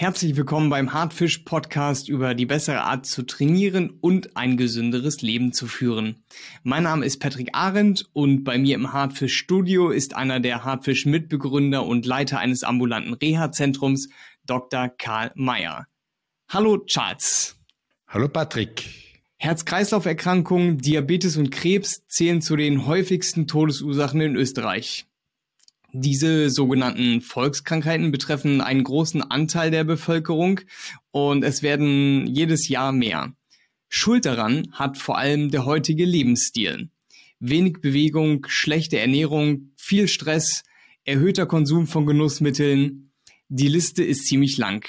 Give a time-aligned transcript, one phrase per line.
[0.00, 5.52] Herzlich willkommen beim Hartfisch Podcast über die bessere Art zu trainieren und ein gesünderes Leben
[5.52, 6.24] zu führen.
[6.62, 11.04] Mein Name ist Patrick Arendt und bei mir im Hartfisch Studio ist einer der Hartfisch
[11.04, 14.08] Mitbegründer und Leiter eines ambulanten Reha-Zentrums,
[14.46, 14.88] Dr.
[14.88, 15.86] Karl Mayer.
[16.48, 17.58] Hallo Charles.
[18.08, 18.86] Hallo Patrick.
[19.36, 25.09] Herz-Kreislauf-Erkrankungen, Diabetes und Krebs zählen zu den häufigsten Todesursachen in Österreich.
[25.92, 30.60] Diese sogenannten Volkskrankheiten betreffen einen großen Anteil der Bevölkerung
[31.10, 33.34] und es werden jedes Jahr mehr.
[33.88, 36.90] Schuld daran hat vor allem der heutige Lebensstil.
[37.40, 40.62] Wenig Bewegung, schlechte Ernährung, viel Stress,
[41.04, 43.10] erhöhter Konsum von Genussmitteln.
[43.48, 44.86] Die Liste ist ziemlich lang.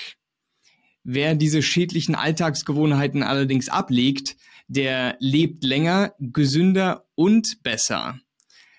[1.03, 4.35] Wer diese schädlichen Alltagsgewohnheiten allerdings ablegt,
[4.67, 8.19] der lebt länger, gesünder und besser.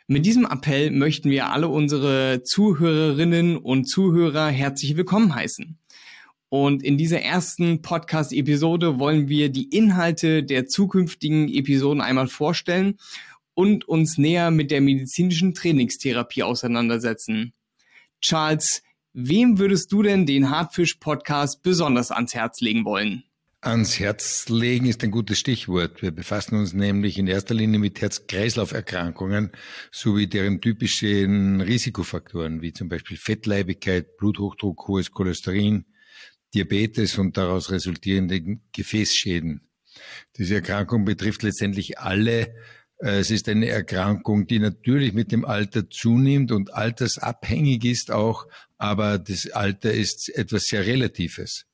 [0.09, 5.79] Mit diesem Appell möchten wir alle unsere Zuhörerinnen und Zuhörer herzlich willkommen heißen.
[6.49, 12.99] Und in dieser ersten Podcast-Episode wollen wir die Inhalte der zukünftigen Episoden einmal vorstellen
[13.55, 17.53] und uns näher mit der medizinischen Trainingstherapie auseinandersetzen.
[18.21, 18.83] Charles,
[19.13, 23.23] wem würdest du denn den Hartfisch-Podcast besonders ans Herz legen wollen?
[23.65, 26.03] Ans Herz legen ist ein gutes Stichwort.
[26.03, 29.53] Wir befassen uns nämlich in erster Linie mit Herz-Kreislauf-Erkrankungen
[29.93, 35.85] sowie deren typischen Risikofaktoren, wie zum Beispiel Fettleibigkeit, Bluthochdruck, hohes Cholesterin,
[36.53, 39.61] Diabetes und daraus resultierende Gefäßschäden.
[40.37, 42.57] Diese Erkrankung betrifft letztendlich alle.
[42.99, 49.21] Es ist eine Erkrankung, die natürlich mit dem Alter zunimmt und altersabhängig ist auch, aber
[49.21, 51.67] das Alter ist etwas sehr Relatives.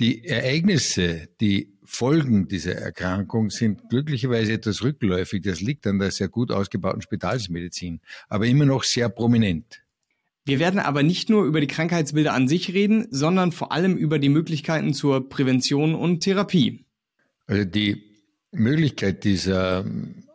[0.00, 5.42] Die Ereignisse, die Folgen dieser Erkrankung sind glücklicherweise etwas rückläufig.
[5.42, 9.82] Das liegt an der sehr gut ausgebauten Spitalsmedizin, aber immer noch sehr prominent.
[10.46, 14.18] Wir werden aber nicht nur über die Krankheitsbilder an sich reden, sondern vor allem über
[14.18, 16.86] die Möglichkeiten zur Prävention und Therapie.
[17.46, 18.02] Also die
[18.52, 19.84] Möglichkeit dieser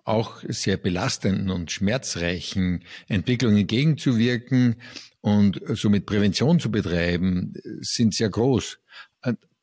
[0.03, 4.75] auch sehr belastenden und schmerzreichen Entwicklungen entgegenzuwirken
[5.22, 8.78] und somit Prävention zu betreiben, sind sehr groß.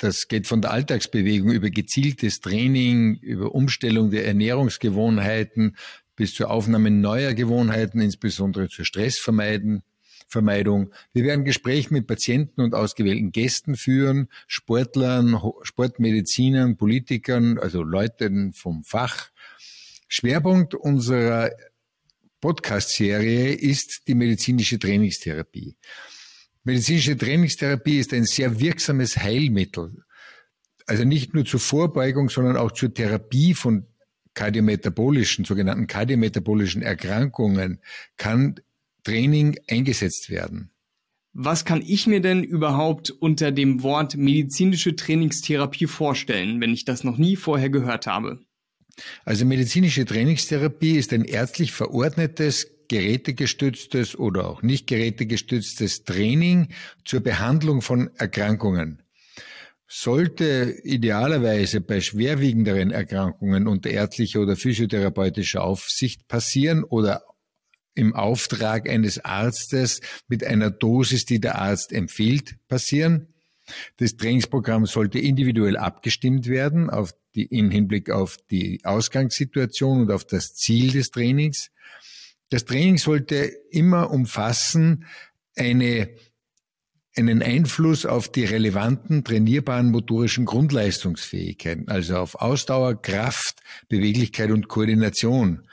[0.02, 5.76] Das geht von der Alltagsbewegung über gezieltes Training, über Umstellung der Ernährungsgewohnheiten
[6.16, 9.84] bis zur Aufnahme neuer Gewohnheiten, insbesondere zur Stressvermeidung.
[11.12, 18.82] Wir werden Gespräche mit Patienten und ausgewählten Gästen führen, Sportlern, Sportmedizinern, Politikern, also Leuten vom
[18.82, 19.30] Fach.
[20.08, 21.52] Schwerpunkt unserer
[22.40, 25.76] Podcast-Serie ist die medizinische Trainingstherapie.
[26.65, 30.05] Medizinische Trainingstherapie ist ein sehr wirksames Heilmittel.
[30.87, 33.87] Also nicht nur zur Vorbeugung, sondern auch zur Therapie von
[34.34, 37.81] kardiometabolischen, sogenannten kardiometabolischen Erkrankungen
[38.17, 38.61] kann
[39.05, 40.71] Training eingesetzt werden.
[41.34, 47.05] Was kann ich mir denn überhaupt unter dem Wort medizinische Trainingstherapie vorstellen, wenn ich das
[47.05, 48.41] noch nie vorher gehört habe?
[49.25, 56.69] Also medizinische Trainingstherapie ist ein ärztlich verordnetes gerätegestütztes oder auch nicht gerätegestütztes Training
[57.06, 59.03] zur Behandlung von Erkrankungen.
[59.88, 67.22] Sollte idealerweise bei schwerwiegenderen Erkrankungen unter ärztlicher oder physiotherapeutischer Aufsicht passieren oder
[67.94, 73.28] im Auftrag eines Arztes mit einer Dosis, die der Arzt empfiehlt, passieren.
[73.97, 80.26] Das Trainingsprogramm sollte individuell abgestimmt werden auf die, im Hinblick auf die Ausgangssituation und auf
[80.26, 81.70] das Ziel des Trainings.
[82.52, 85.06] Das Training sollte immer umfassen
[85.56, 86.10] eine,
[87.16, 95.66] einen Einfluss auf die relevanten trainierbaren motorischen Grundleistungsfähigkeiten, also auf Ausdauer, Kraft, Beweglichkeit und Koordination.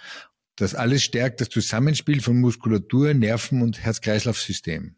[0.55, 4.95] Das alles stärkt das Zusammenspiel von Muskulatur, Nerven und Herz-Kreislauf-System.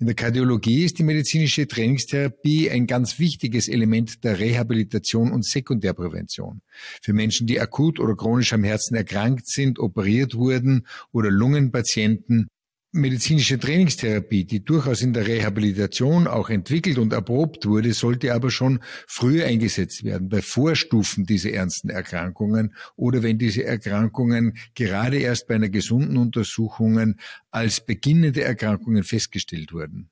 [0.00, 6.62] In der Kardiologie ist die medizinische Trainingstherapie ein ganz wichtiges Element der Rehabilitation und Sekundärprävention.
[7.02, 12.48] Für Menschen, die akut oder chronisch am Herzen erkrankt sind, operiert wurden oder Lungenpatienten
[12.92, 18.80] medizinische Trainingstherapie, die durchaus in der Rehabilitation auch entwickelt und erprobt wurde, sollte aber schon
[19.06, 25.54] früher eingesetzt werden, bei Vorstufen dieser ernsten Erkrankungen oder wenn diese Erkrankungen gerade erst bei
[25.54, 27.14] einer gesunden Untersuchung
[27.50, 30.10] als beginnende Erkrankungen festgestellt wurden.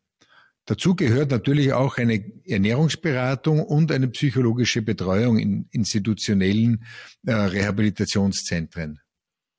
[0.68, 6.84] Dazu gehört natürlich auch eine Ernährungsberatung und eine psychologische Betreuung in institutionellen
[7.24, 9.00] äh, Rehabilitationszentren.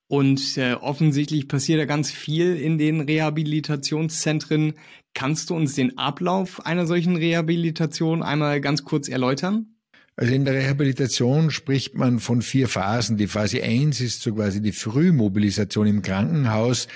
[0.09, 4.73] Und äh, offensichtlich passiert da ganz viel in den Rehabilitationszentren.
[5.13, 9.75] Kannst du uns den Ablauf einer solchen Rehabilitation einmal ganz kurz erläutern?
[10.15, 13.17] Also in der Rehabilitation spricht man von vier Phasen.
[13.17, 16.87] Die Phase 1 ist so quasi die Frühmobilisation im Krankenhaus.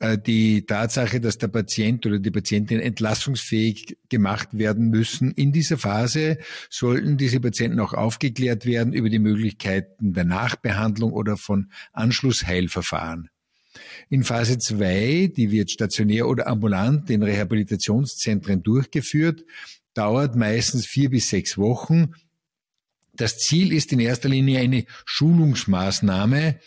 [0.00, 5.30] Äh, die Tatsache, dass der Patient oder die Patientin entlassungsfähig gemacht werden müssen.
[5.32, 6.38] In dieser Phase
[6.70, 13.28] sollten diese Patienten auch aufgeklärt werden über die Möglichkeiten der Nachbehandlung oder von Anschlussheilverfahren.
[14.08, 19.44] In Phase 2, die wird stationär oder ambulant in Rehabilitationszentren durchgeführt,
[19.92, 22.14] dauert meistens vier bis sechs Wochen.
[23.12, 26.58] Das Ziel ist in erster Linie eine Schulungsmaßnahme,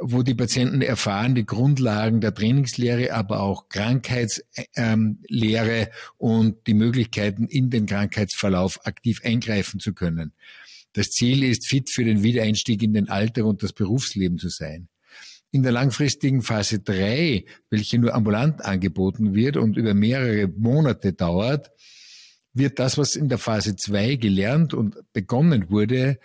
[0.00, 7.70] wo die Patienten erfahren die Grundlagen der Trainingslehre, aber auch Krankheitslehre und die Möglichkeiten in
[7.70, 10.32] den Krankheitsverlauf aktiv eingreifen zu können.
[10.92, 14.88] Das Ziel ist, fit für den Wiedereinstieg in den Alltag und das Berufsleben zu sein.
[15.50, 21.70] In der langfristigen Phase 3, welche nur ambulant angeboten wird und über mehrere Monate dauert,
[22.54, 26.18] wird das, was in der Phase 2 gelernt und begonnen wurde,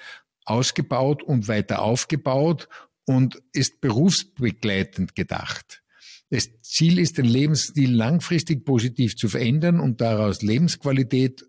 [0.45, 2.69] ausgebaut und weiter aufgebaut
[3.09, 5.81] und ist berufsbegleitend gedacht.
[6.29, 11.43] Das Ziel ist, den Lebensstil langfristig positiv zu verändern und daraus Lebensqualität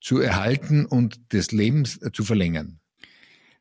[0.00, 2.80] zu erhalten und des Lebens zu verlängern.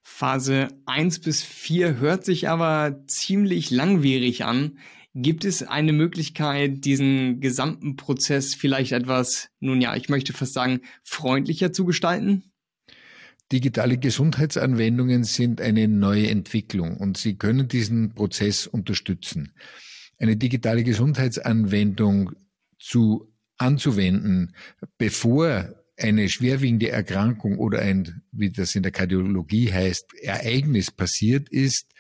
[0.02, 4.80] Phase 1 bis 4 hört sich aber ziemlich langwierig an.
[5.14, 10.80] Gibt es eine Möglichkeit, diesen gesamten Prozess vielleicht etwas, nun ja, ich möchte fast sagen,
[11.04, 12.51] freundlicher zu gestalten?
[13.52, 19.54] Digitale Gesundheitsanwendungen sind eine neue Entwicklung und sie können diesen Prozess unterstützen.
[20.18, 22.32] Eine digitale Gesundheitsanwendung
[22.80, 24.56] zu anzuwenden,
[24.98, 31.92] bevor eine schwerwiegende Erkrankung oder ein, wie das in der Kardiologie heißt, Ereignis passiert ist,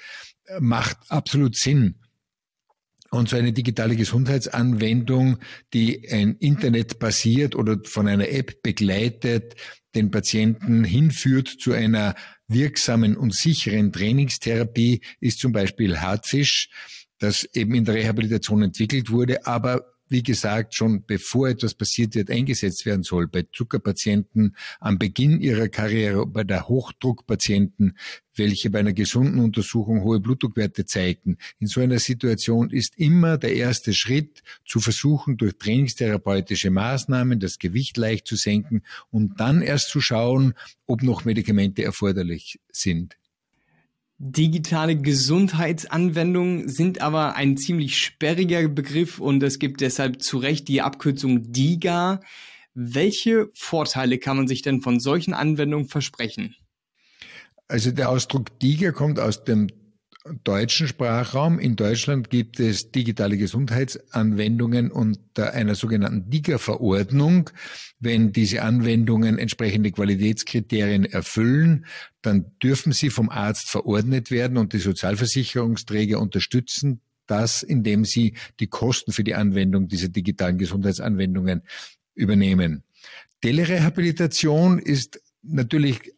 [0.59, 1.95] macht absolut Sinn.
[3.13, 5.37] Und so eine digitale Gesundheitsanwendung,
[5.73, 9.55] die ein Internet basiert oder von einer App begleitet,
[9.95, 12.15] den Patienten hinführt zu einer
[12.47, 16.69] wirksamen und sicheren Trainingstherapie, ist zum Beispiel Hartfisch,
[17.19, 22.29] das eben in der Rehabilitation entwickelt wurde, aber wie gesagt, schon bevor etwas passiert wird,
[22.29, 23.27] eingesetzt werden soll.
[23.27, 27.97] Bei Zuckerpatienten am Beginn ihrer Karriere, bei der Hochdruckpatienten,
[28.35, 31.37] welche bei einer gesunden Untersuchung hohe Blutdruckwerte zeigten.
[31.59, 37.57] In so einer Situation ist immer der erste Schritt zu versuchen, durch trainingstherapeutische Maßnahmen das
[37.57, 40.55] Gewicht leicht zu senken und dann erst zu schauen,
[40.87, 43.15] ob noch Medikamente erforderlich sind.
[44.23, 50.83] Digitale Gesundheitsanwendungen sind aber ein ziemlich sperriger Begriff und es gibt deshalb zu Recht die
[50.83, 52.19] Abkürzung DIGA.
[52.75, 56.55] Welche Vorteile kann man sich denn von solchen Anwendungen versprechen?
[57.67, 59.69] Also der Ausdruck DIGA kommt aus dem
[60.43, 61.59] deutschen Sprachraum.
[61.59, 67.49] In Deutschland gibt es digitale Gesundheitsanwendungen unter einer sogenannten DIGA-Verordnung.
[67.99, 71.85] Wenn diese Anwendungen entsprechende Qualitätskriterien erfüllen,
[72.21, 78.67] dann dürfen sie vom Arzt verordnet werden und die Sozialversicherungsträger unterstützen das, indem sie die
[78.67, 81.61] Kosten für die Anwendung dieser digitalen Gesundheitsanwendungen
[82.13, 82.83] übernehmen.
[83.41, 86.13] Telerehabilitation ist natürlich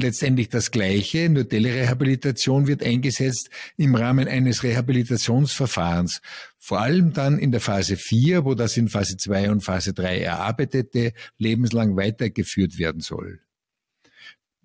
[0.00, 6.20] letztendlich das Gleiche, nur Telerehabilitation wird eingesetzt im Rahmen eines Rehabilitationsverfahrens.
[6.58, 10.20] Vor allem dann in der Phase 4, wo das in Phase 2 und Phase 3
[10.20, 13.40] erarbeitete lebenslang weitergeführt werden soll.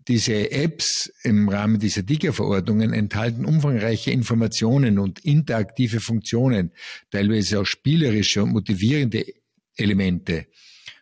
[0.08, 6.72] Diese Apps im Rahmen dieser DIGA-Verordnungen enthalten umfangreiche Informationen und interaktive Funktionen,
[7.10, 9.26] teilweise auch spielerische und motivierende
[9.78, 10.48] Elemente.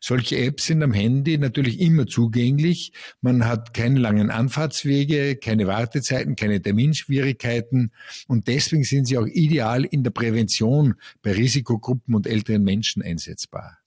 [0.03, 2.91] Solche Apps sind am Handy natürlich immer zugänglich.
[3.21, 7.91] Man hat keine langen Anfahrtswege, keine Wartezeiten, keine Terminschwierigkeiten
[8.27, 13.77] und deswegen sind sie auch ideal in der Prävention bei Risikogruppen und älteren Menschen einsetzbar.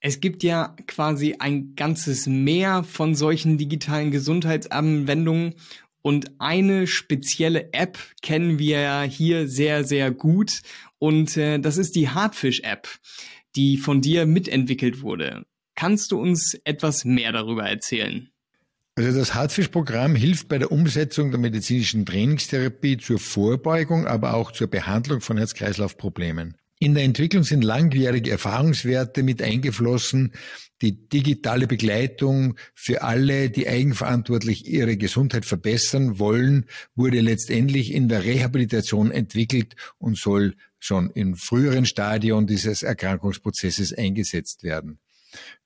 [0.00, 5.54] Es gibt ja quasi ein ganzes Meer von solchen digitalen Gesundheitsanwendungen
[6.00, 10.62] und eine spezielle App kennen wir hier sehr, sehr gut
[10.98, 12.88] und äh, das ist die Hardfish-App
[13.56, 15.46] die von dir mitentwickelt wurde.
[15.74, 18.30] Kannst du uns etwas mehr darüber erzählen?
[18.98, 24.68] Also das Hartfisch-Programm hilft bei der Umsetzung der medizinischen Trainingstherapie zur Vorbeugung, aber auch zur
[24.68, 26.56] Behandlung von Herz-Kreislauf-Problemen.
[26.78, 30.32] In der Entwicklung sind langjährige Erfahrungswerte mit eingeflossen.
[30.82, 38.24] Die digitale Begleitung für alle, die eigenverantwortlich ihre Gesundheit verbessern wollen, wurde letztendlich in der
[38.24, 40.54] Rehabilitation entwickelt und soll
[40.86, 44.98] schon im früheren Stadion dieses Erkrankungsprozesses eingesetzt werden.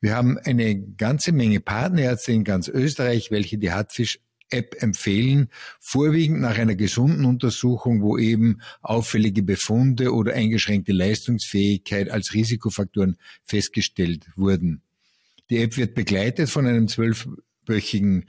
[0.01, 4.19] Wir haben eine ganze Menge Partnerärzte in ganz Österreich, welche die Hartfisch
[4.53, 5.49] App empfehlen,
[5.79, 14.27] vorwiegend nach einer gesunden Untersuchung, wo eben auffällige Befunde oder eingeschränkte Leistungsfähigkeit als Risikofaktoren festgestellt
[14.35, 14.83] wurden.
[15.51, 18.29] Die App wird begleitet von einem zwölfwöchigen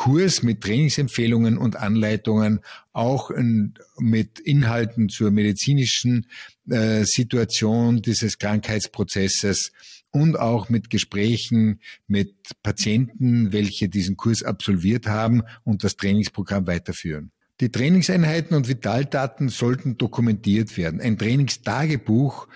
[0.00, 2.60] Kurs mit Trainingsempfehlungen und Anleitungen,
[2.94, 6.24] auch in, mit Inhalten zur medizinischen
[6.70, 9.72] äh, Situation dieses Krankheitsprozesses
[10.10, 17.30] und auch mit Gesprächen mit Patienten, welche diesen Kurs absolviert haben und das Trainingsprogramm weiterführen.
[17.60, 21.02] Die Trainingseinheiten und Vitaldaten sollten dokumentiert werden.
[21.02, 22.48] Ein Trainingstagebuch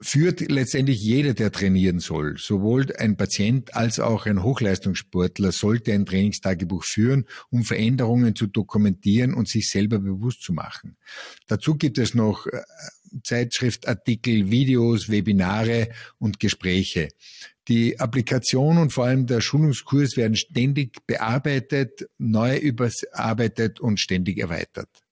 [0.00, 2.36] führt letztendlich jeder, der trainieren soll.
[2.38, 9.32] Sowohl ein Patient als auch ein Hochleistungssportler sollte ein Trainingstagebuch führen, um Veränderungen zu dokumentieren
[9.34, 10.96] und sich selber bewusst zu machen.
[11.46, 12.60] Dazu gibt es noch äh,
[13.22, 15.88] Zeitschriftartikel, Videos, Webinare
[16.18, 17.08] und Gespräche.
[17.68, 25.05] Die Applikation und vor allem der Schulungskurs werden ständig bearbeitet, neu überarbeitet und ständig erweitert.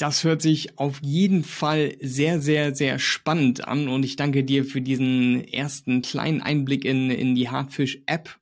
[0.00, 4.64] Das hört sich auf jeden Fall sehr, sehr, sehr spannend an und ich danke dir
[4.64, 8.34] für diesen ersten kleinen Einblick in, in die Hardfish-App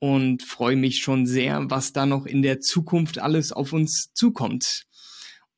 [0.00, 4.86] und freue mich schon sehr, was da noch in der Zukunft alles auf uns zukommt.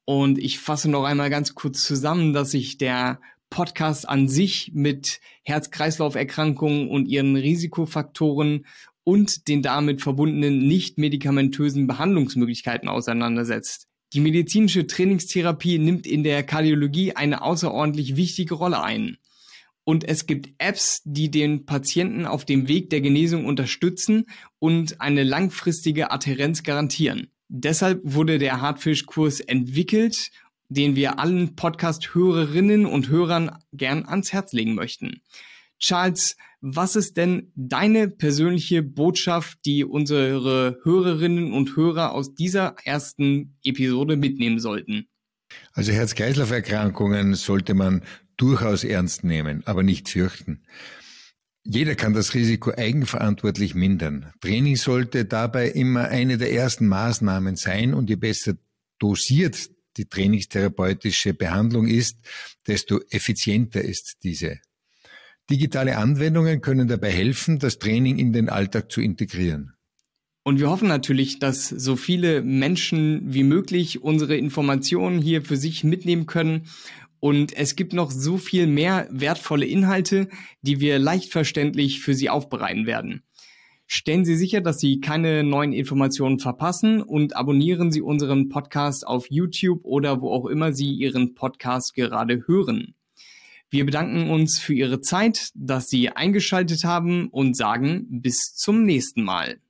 [0.05, 3.19] Und ich fasse noch einmal ganz kurz zusammen, dass sich der
[3.49, 8.67] Podcast an sich mit Herz-Kreislauf-Erkrankungen und ihren Risikofaktoren
[9.05, 13.90] und den damit verbundenen nicht medikamentösen Behandlungsmöglichkeiten auseinandersetzt.
[14.12, 19.19] Die medizinische Trainingstherapie nimmt in der Kardiologie eine außerordentlich wichtige Rolle ein.
[19.85, 24.26] Und es gibt Apps, die den Patienten auf dem Weg der Genesung unterstützen
[24.59, 27.29] und eine langfristige Adherenz garantieren.
[27.49, 30.31] Deshalb wurde der Hardfish-Kurs entwickelt
[30.71, 35.21] den wir allen Podcast-Hörerinnen und Hörern gern ans Herz legen möchten.
[35.81, 43.57] Charles, was ist denn deine persönliche Botschaft, die unsere Hörerinnen und Hörer aus dieser ersten
[43.64, 45.07] Episode mitnehmen sollten?
[45.73, 48.02] Also Herz-Kreislauf-Erkrankungen sollte man
[48.37, 50.62] durchaus ernst nehmen, aber nicht fürchten.
[51.64, 54.33] Jeder kann das Risiko eigenverantwortlich mindern.
[54.40, 58.55] Training sollte dabei immer eine der ersten Maßnahmen sein und je besser
[58.99, 62.19] dosiert die trainingstherapeutische Behandlung ist,
[62.67, 64.61] desto effizienter ist diese.
[65.49, 69.75] Digitale Anwendungen können dabei helfen, das Training in den Alltag zu integrieren.
[70.43, 75.85] Und wir hoffen natürlich, dass so viele Menschen wie möglich unsere Informationen hier für sich
[75.85, 76.63] mitnehmen können.
[77.21, 80.29] Und es gibt noch so viel mehr wertvolle Inhalte,
[80.63, 83.23] die wir leicht verständlich für Sie aufbereiten werden.
[83.87, 89.31] Stellen Sie sicher, dass Sie keine neuen Informationen verpassen und abonnieren Sie unseren Podcast auf
[89.31, 92.95] YouTube oder wo auch immer Sie Ihren Podcast gerade hören.
[93.73, 99.23] Wir bedanken uns für Ihre Zeit, dass Sie eingeschaltet haben und sagen bis zum nächsten
[99.23, 99.61] Mal.